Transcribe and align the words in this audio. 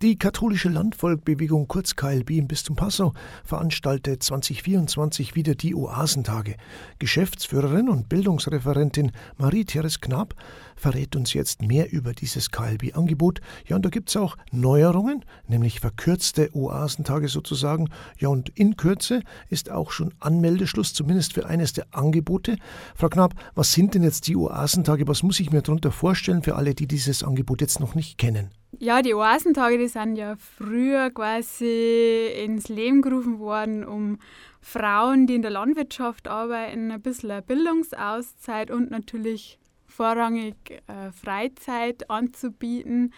Die 0.00 0.16
katholische 0.16 0.68
Landvolkbewegung 0.68 1.66
kurz 1.66 1.96
KLB 1.96 2.30
im 2.30 2.46
Bistum 2.46 2.76
Passau 2.76 3.14
veranstaltet 3.42 4.22
2024 4.22 5.34
wieder 5.34 5.56
die 5.56 5.74
Oasentage. 5.74 6.54
Geschäftsführerin 7.00 7.88
und 7.88 8.08
Bildungsreferentin 8.08 9.10
Marie-Therese 9.38 9.98
Knapp 9.98 10.36
verrät 10.76 11.16
uns 11.16 11.32
jetzt 11.32 11.62
mehr 11.62 11.90
über 11.90 12.12
dieses 12.12 12.52
KLB-Angebot. 12.52 13.40
Ja, 13.66 13.74
und 13.74 13.84
da 13.84 13.88
gibt 13.88 14.10
es 14.10 14.16
auch 14.16 14.36
Neuerungen, 14.52 15.24
nämlich 15.48 15.80
verkürzte 15.80 16.54
Oasentage 16.54 17.26
sozusagen. 17.26 17.90
Ja, 18.20 18.28
und 18.28 18.50
in 18.50 18.76
Kürze 18.76 19.22
ist 19.48 19.68
auch 19.68 19.90
schon 19.90 20.14
Anmeldeschluss, 20.20 20.94
zumindest 20.94 21.32
für 21.32 21.46
eines 21.46 21.72
der 21.72 21.88
Angebote. 21.90 22.56
Frau 22.94 23.08
Knapp, 23.08 23.34
was 23.56 23.72
sind 23.72 23.94
denn 23.94 24.04
jetzt 24.04 24.28
die 24.28 24.36
Oasentage? 24.36 25.08
Was 25.08 25.24
muss 25.24 25.40
ich 25.40 25.50
mir 25.50 25.62
darunter 25.62 25.90
vorstellen 25.90 26.44
für 26.44 26.54
alle, 26.54 26.76
die 26.76 26.86
dieses 26.86 27.24
Angebot 27.24 27.60
jetzt 27.62 27.80
noch 27.80 27.96
nicht 27.96 28.16
kennen? 28.16 28.52
Ja, 28.76 29.02
die 29.02 29.14
Oasentage, 29.14 29.78
die 29.78 29.88
sind 29.88 30.16
ja 30.16 30.36
früher 30.36 31.10
quasi 31.10 32.28
ins 32.44 32.68
Leben 32.68 33.00
gerufen 33.02 33.38
worden, 33.38 33.84
um 33.84 34.18
Frauen, 34.60 35.26
die 35.26 35.34
in 35.34 35.42
der 35.42 35.50
Landwirtschaft 35.50 36.28
arbeiten, 36.28 36.90
ein 36.90 37.00
bisschen 37.00 37.30
eine 37.30 37.42
Bildungsauszeit 37.42 38.70
und 38.70 38.90
natürlich 38.90 39.58
vorrangig 39.86 40.54
äh, 40.86 41.10
Freizeit 41.12 42.10
anzubieten. 42.10 43.14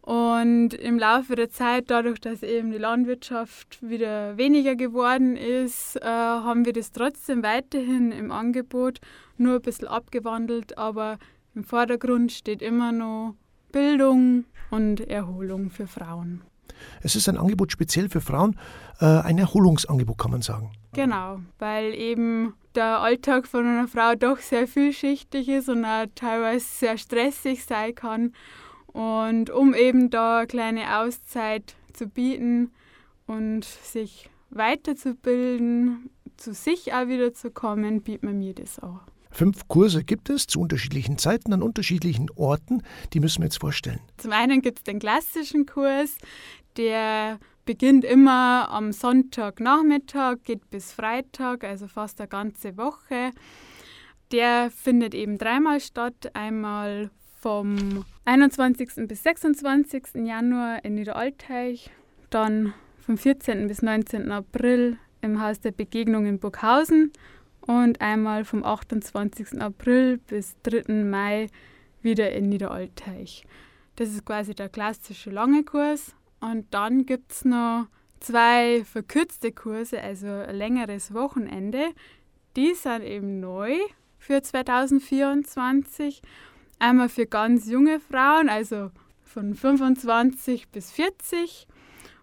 Und 0.00 0.72
im 0.74 0.98
Laufe 0.98 1.36
der 1.36 1.50
Zeit, 1.50 1.90
dadurch, 1.90 2.18
dass 2.18 2.42
eben 2.42 2.72
die 2.72 2.78
Landwirtschaft 2.78 3.86
wieder 3.86 4.38
weniger 4.38 4.74
geworden 4.74 5.36
ist, 5.36 5.96
äh, 5.96 6.06
haben 6.06 6.64
wir 6.64 6.72
das 6.72 6.90
trotzdem 6.90 7.42
weiterhin 7.42 8.10
im 8.10 8.32
Angebot, 8.32 9.00
nur 9.36 9.56
ein 9.56 9.62
bisschen 9.62 9.88
abgewandelt, 9.88 10.78
aber 10.78 11.18
im 11.54 11.64
Vordergrund 11.64 12.32
steht 12.32 12.62
immer 12.62 12.92
noch 12.92 13.34
Bildung 13.72 14.44
und 14.70 15.00
Erholung 15.00 15.70
für 15.70 15.86
Frauen. 15.86 16.42
Es 17.02 17.16
ist 17.16 17.28
ein 17.28 17.36
Angebot 17.36 17.72
speziell 17.72 18.08
für 18.08 18.20
Frauen, 18.20 18.58
äh, 19.00 19.04
ein 19.04 19.38
Erholungsangebot 19.38 20.18
kann 20.18 20.30
man 20.30 20.42
sagen. 20.42 20.72
Genau, 20.92 21.40
weil 21.58 21.94
eben 21.94 22.54
der 22.74 23.00
Alltag 23.00 23.46
von 23.46 23.66
einer 23.66 23.88
Frau 23.88 24.14
doch 24.14 24.38
sehr 24.38 24.66
vielschichtig 24.66 25.48
ist 25.48 25.68
und 25.68 25.84
auch 25.84 26.06
teilweise 26.14 26.64
sehr 26.66 26.98
stressig 26.98 27.64
sein 27.64 27.94
kann. 27.94 28.32
Und 28.86 29.50
um 29.50 29.74
eben 29.74 30.10
da 30.10 30.38
eine 30.38 30.46
kleine 30.46 30.98
Auszeit 30.98 31.76
zu 31.92 32.06
bieten 32.06 32.72
und 33.26 33.64
sich 33.64 34.30
weiterzubilden, 34.50 36.10
zu 36.36 36.54
sich 36.54 36.92
auch 36.92 37.06
wieder 37.06 37.32
zu 37.32 37.50
kommen, 37.50 38.02
bietet 38.02 38.24
man 38.24 38.38
mir 38.38 38.54
das 38.54 38.80
auch. 38.80 39.00
Fünf 39.30 39.68
Kurse 39.68 40.04
gibt 40.04 40.28
es 40.28 40.46
zu 40.46 40.60
unterschiedlichen 40.60 41.18
Zeiten 41.18 41.52
an 41.52 41.62
unterschiedlichen 41.62 42.28
Orten. 42.36 42.82
Die 43.12 43.20
müssen 43.20 43.42
wir 43.42 43.46
jetzt 43.46 43.60
vorstellen. 43.60 44.00
Zum 44.16 44.32
einen 44.32 44.60
gibt 44.60 44.78
es 44.78 44.84
den 44.84 44.98
klassischen 44.98 45.66
Kurs, 45.66 46.16
der 46.76 47.38
beginnt 47.64 48.04
immer 48.04 48.68
am 48.70 48.92
Sonntagnachmittag, 48.92 50.38
geht 50.44 50.70
bis 50.70 50.92
Freitag, 50.92 51.64
also 51.64 51.86
fast 51.86 52.20
eine 52.20 52.28
ganze 52.28 52.76
Woche. 52.76 53.30
Der 54.32 54.70
findet 54.70 55.14
eben 55.14 55.38
dreimal 55.38 55.80
statt. 55.80 56.30
Einmal 56.34 57.10
vom 57.40 58.04
21. 58.24 59.08
bis 59.08 59.22
26. 59.22 60.26
Januar 60.26 60.84
in 60.84 60.94
Niederalteich, 60.94 61.90
dann 62.30 62.74
vom 63.00 63.16
14. 63.16 63.66
bis 63.66 63.82
19. 63.82 64.30
April 64.30 64.98
im 65.20 65.42
Haus 65.42 65.60
der 65.60 65.72
Begegnung 65.72 66.26
in 66.26 66.38
Burghausen 66.38 67.12
und 67.62 68.00
einmal 68.00 68.44
vom 68.44 68.64
28. 68.64 69.60
April 69.60 70.18
bis 70.18 70.56
3. 70.62 71.04
Mai 71.04 71.48
wieder 72.02 72.32
in 72.32 72.48
Niederalteich. 72.48 73.44
Das 73.96 74.08
ist 74.10 74.24
quasi 74.24 74.54
der 74.54 74.68
klassische 74.68 75.30
lange 75.30 75.64
Kurs. 75.64 76.14
Und 76.40 76.72
dann 76.72 77.04
gibt 77.04 77.32
es 77.32 77.44
noch 77.44 77.86
zwei 78.18 78.82
verkürzte 78.84 79.52
Kurse, 79.52 80.00
also 80.00 80.26
ein 80.26 80.56
längeres 80.56 81.12
Wochenende. 81.12 81.84
Die 82.56 82.74
sind 82.74 83.02
eben 83.02 83.40
neu 83.40 83.76
für 84.18 84.42
2024. 84.42 86.22
Einmal 86.78 87.08
für 87.08 87.26
ganz 87.26 87.68
junge 87.68 88.00
Frauen, 88.00 88.48
also 88.48 88.90
von 89.22 89.54
25 89.54 90.68
bis 90.70 90.92
40. 90.92 91.66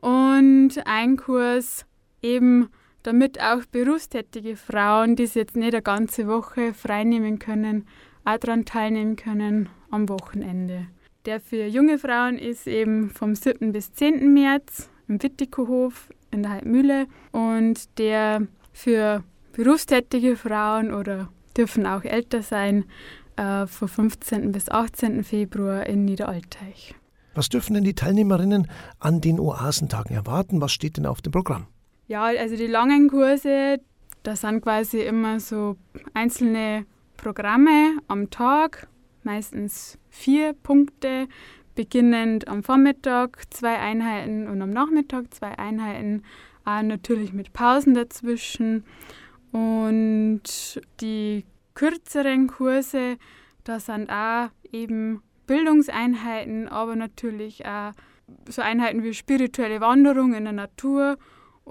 Und 0.00 0.72
ein 0.86 1.16
Kurs 1.16 1.86
eben 2.22 2.68
damit 3.02 3.40
auch 3.40 3.64
berufstätige 3.70 4.56
Frauen, 4.56 5.16
die 5.16 5.24
es 5.24 5.34
jetzt 5.34 5.56
nicht 5.56 5.74
eine 5.74 5.82
ganze 5.82 6.26
Woche 6.26 6.74
freinehmen 6.74 7.38
können, 7.38 7.86
auch 8.24 8.38
daran 8.38 8.64
teilnehmen 8.64 9.16
können 9.16 9.68
am 9.90 10.08
Wochenende. 10.08 10.86
Der 11.26 11.40
für 11.40 11.66
junge 11.66 11.98
Frauen 11.98 12.38
ist 12.38 12.66
eben 12.66 13.10
vom 13.10 13.34
7. 13.34 13.72
bis 13.72 13.92
10. 13.92 14.32
März 14.32 14.88
im 15.08 15.22
Wittikohof 15.22 16.08
in 16.30 16.42
der 16.42 16.52
Halbmühle 16.52 17.06
und 17.32 17.98
der 17.98 18.46
für 18.72 19.24
berufstätige 19.52 20.36
Frauen 20.36 20.94
oder 20.94 21.28
dürfen 21.56 21.86
auch 21.86 22.04
älter 22.04 22.42
sein, 22.42 22.84
äh, 23.36 23.66
vom 23.66 23.88
15. 23.88 24.52
bis 24.52 24.68
18. 24.68 25.24
Februar 25.24 25.86
in 25.86 26.04
Niederalteich. 26.04 26.94
Was 27.34 27.48
dürfen 27.48 27.74
denn 27.74 27.84
die 27.84 27.94
Teilnehmerinnen 27.94 28.68
an 28.98 29.20
den 29.20 29.38
Oasentagen 29.38 30.14
erwarten? 30.14 30.60
Was 30.60 30.72
steht 30.72 30.96
denn 30.96 31.06
auf 31.06 31.20
dem 31.20 31.32
Programm? 31.32 31.66
Ja, 32.10 32.24
also 32.24 32.56
die 32.56 32.66
langen 32.66 33.06
Kurse, 33.06 33.80
das 34.24 34.40
sind 34.40 34.62
quasi 34.62 35.00
immer 35.00 35.38
so 35.38 35.76
einzelne 36.12 36.84
Programme 37.16 37.98
am 38.08 38.30
Tag, 38.30 38.88
meistens 39.22 39.96
vier 40.08 40.52
Punkte, 40.54 41.28
beginnend 41.76 42.48
am 42.48 42.64
Vormittag 42.64 43.44
zwei 43.50 43.78
Einheiten 43.78 44.48
und 44.48 44.60
am 44.60 44.70
Nachmittag 44.70 45.32
zwei 45.32 45.56
Einheiten, 45.56 46.24
auch 46.64 46.82
natürlich 46.82 47.32
mit 47.32 47.52
Pausen 47.52 47.94
dazwischen. 47.94 48.82
Und 49.52 50.80
die 51.00 51.44
kürzeren 51.74 52.48
Kurse, 52.48 53.18
das 53.62 53.86
sind 53.86 54.10
auch 54.10 54.48
eben 54.72 55.22
Bildungseinheiten, 55.46 56.66
aber 56.66 56.96
natürlich 56.96 57.64
auch 57.66 57.92
so 58.48 58.62
Einheiten 58.62 59.04
wie 59.04 59.14
spirituelle 59.14 59.80
Wanderung 59.80 60.34
in 60.34 60.42
der 60.42 60.54
Natur 60.54 61.16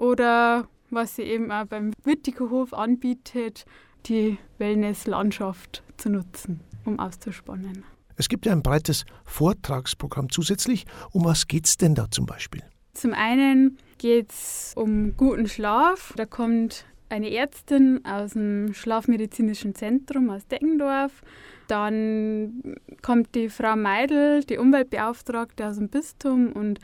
oder 0.00 0.66
was 0.90 1.16
sie 1.16 1.22
eben 1.22 1.52
auch 1.52 1.66
beim 1.66 1.92
Wittigerhof 2.04 2.72
anbietet, 2.72 3.64
die 4.06 4.38
Wellnesslandschaft 4.58 5.82
zu 5.98 6.08
nutzen, 6.08 6.60
um 6.84 6.98
auszuspannen. 6.98 7.84
Es 8.16 8.28
gibt 8.28 8.46
ja 8.46 8.52
ein 8.52 8.62
breites 8.62 9.04
Vortragsprogramm 9.24 10.30
zusätzlich. 10.30 10.86
Um 11.12 11.24
was 11.24 11.46
geht 11.46 11.66
es 11.66 11.76
denn 11.76 11.94
da 11.94 12.10
zum 12.10 12.26
Beispiel? 12.26 12.62
Zum 12.92 13.14
einen 13.14 13.78
geht 13.98 14.30
es 14.30 14.72
um 14.74 15.16
guten 15.16 15.46
Schlaf. 15.46 16.12
Da 16.16 16.26
kommt 16.26 16.86
eine 17.08 17.30
Ärztin 17.30 18.04
aus 18.04 18.32
dem 18.32 18.72
Schlafmedizinischen 18.74 19.74
Zentrum 19.74 20.30
aus 20.30 20.46
Deckendorf. 20.46 21.22
Dann 21.66 22.76
kommt 23.02 23.34
die 23.34 23.48
Frau 23.48 23.76
Meidel, 23.76 24.42
die 24.44 24.58
Umweltbeauftragte 24.58 25.66
aus 25.66 25.76
dem 25.76 25.88
Bistum 25.88 26.52
und 26.52 26.80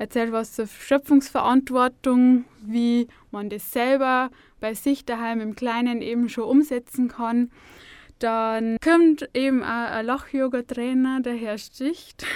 erzählt 0.00 0.32
was 0.32 0.54
zur 0.54 0.66
Schöpfungsverantwortung, 0.66 2.46
wie 2.62 3.06
man 3.30 3.50
das 3.50 3.70
selber 3.70 4.30
bei 4.58 4.72
sich 4.72 5.04
daheim 5.04 5.42
im 5.42 5.54
Kleinen 5.54 6.00
eben 6.00 6.30
schon 6.30 6.44
umsetzen 6.44 7.08
kann. 7.08 7.50
Dann 8.18 8.78
kommt 8.82 9.28
eben 9.34 9.62
ein 9.62 10.06
Lach-Yoga-Trainer, 10.06 11.20
der 11.20 11.34
Herr 11.34 11.58
Sticht. 11.58 12.26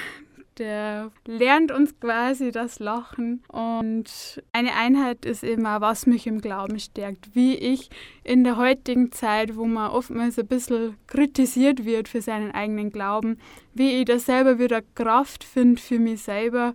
Der 0.58 1.10
lernt 1.26 1.72
uns 1.72 1.98
quasi 1.98 2.52
das 2.52 2.78
Lachen. 2.78 3.42
Und 3.48 4.40
eine 4.52 4.72
Einheit 4.76 5.24
ist 5.24 5.42
eben 5.42 5.66
auch, 5.66 5.80
was 5.80 6.06
mich 6.06 6.28
im 6.28 6.40
Glauben 6.40 6.78
stärkt. 6.78 7.34
Wie 7.34 7.56
ich 7.56 7.90
in 8.22 8.44
der 8.44 8.56
heutigen 8.56 9.10
Zeit, 9.10 9.56
wo 9.56 9.64
man 9.64 9.90
oftmals 9.90 10.38
ein 10.38 10.46
bisschen 10.46 10.96
kritisiert 11.08 11.84
wird 11.84 12.06
für 12.06 12.22
seinen 12.22 12.52
eigenen 12.52 12.90
Glauben, 12.90 13.38
wie 13.72 13.98
ich 13.98 14.04
da 14.04 14.20
selber 14.20 14.60
wieder 14.60 14.80
Kraft 14.94 15.42
finde 15.42 15.82
für 15.82 15.98
mich 15.98 16.22
selber 16.22 16.72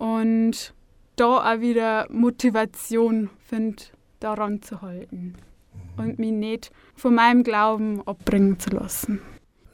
und 0.00 0.72
da 1.16 1.52
auch 1.52 1.60
wieder 1.60 2.06
Motivation 2.10 3.28
finde, 3.46 3.82
daran 4.18 4.62
zu 4.62 4.80
halten 4.80 5.34
mhm. 5.96 6.02
und 6.02 6.18
mich 6.18 6.32
nicht 6.32 6.70
von 6.96 7.14
meinem 7.14 7.44
Glauben 7.44 8.00
abbringen 8.06 8.58
zu 8.58 8.70
lassen. 8.70 9.20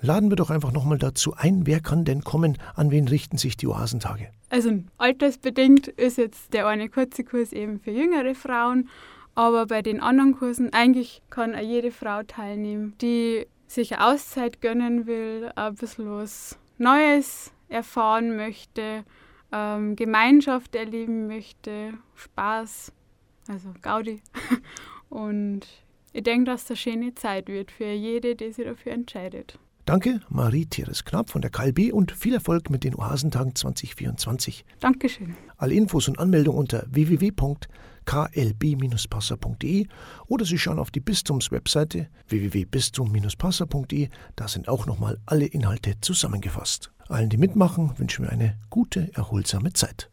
Laden 0.02 0.28
wir 0.28 0.37
doch 0.37 0.50
einfach 0.50 0.73
nochmal 0.73 0.99
dazu 0.99 1.34
ein, 1.37 1.64
wer 1.67 1.78
kann 1.78 2.05
denn 2.05 2.25
kommen, 2.25 2.58
an 2.75 2.90
wen 2.90 3.06
richten 3.06 3.38
sich 3.38 3.56
die 3.56 3.69
Oasentage? 3.69 4.28
Also 4.50 4.82
altersbedingt 4.99 5.87
ist 5.87 6.19
jetzt 6.19 6.52
der 6.52 6.67
eine 6.67 6.88
kurze 6.88 7.23
Kurs 7.23 7.52
eben 7.52 7.78
für 7.78 7.93
jüngere 7.93 8.34
Frauen, 8.34 8.88
aber 9.37 9.67
bei 9.67 9.81
den 9.81 10.00
anderen 10.00 10.37
Kursen 10.37 10.73
eigentlich 10.73 11.23
kann 11.31 11.55
auch 11.55 11.61
jede 11.61 11.93
Frau 11.93 12.25
teilnehmen, 12.25 12.94
die 13.00 13.46
sich 13.69 13.99
Auszeit 13.99 14.61
gönnen 14.61 15.06
will, 15.06 15.52
ein 15.55 15.75
bisschen 15.76 16.11
was 16.11 16.58
Neues 16.78 17.52
erfahren 17.69 18.37
möchte 18.37 19.05
ähm, 19.56 19.97
Gemeinschaft 19.97 20.75
erleben 20.75 21.26
möchte, 21.26 21.94
Spaß, 22.14 22.93
also 23.49 23.69
Gaudi. 23.81 24.20
Und 25.08 25.67
ich 26.12 26.23
denke, 26.23 26.50
dass 26.50 26.62
das 26.62 26.70
eine 26.70 26.76
schöne 26.76 27.14
Zeit 27.14 27.49
wird 27.49 27.70
für 27.70 27.91
jede, 27.91 28.37
die 28.37 28.53
sich 28.53 28.64
dafür 28.64 28.93
entscheidet. 28.93 29.58
Danke, 29.85 30.20
Marie-Therese 30.31 31.05
Knapp 31.05 31.31
von 31.31 31.43
der 31.43 31.50
KLB 31.53 31.93
und 31.93 32.11
viel 32.11 32.35
Erfolg 32.35 32.70
mit 32.70 32.82
den 32.82 32.97
Oasentagen 32.97 33.55
2024. 33.55 34.64
Dankeschön. 34.81 35.37
Alle 35.59 35.75
Infos 35.75 36.09
und 36.09 36.19
Anmeldung 36.19 36.56
unter 36.56 36.85
www.klb-passer.de 38.06 39.87
oder 40.26 40.44
Sie 40.44 40.58
schauen 40.58 40.79
auf 40.79 40.91
die 40.91 41.00
Bistumswebseite 41.00 42.08
www.bistum-passer.de. 42.29 44.08
Da 44.37 44.49
sind 44.49 44.69
auch 44.69 44.87
nochmal 44.87 45.19
alle 45.26 45.47
Inhalte 45.47 45.94
zusammengefasst. 46.00 46.93
Allen, 47.08 47.31
die 47.31 47.37
mitmachen, 47.37 47.97
wünschen 47.99 48.25
wir 48.25 48.32
eine 48.32 48.58
gute, 48.70 49.12
erholsame 49.14 49.73
Zeit. 49.73 50.11